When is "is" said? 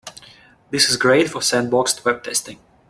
0.89-0.97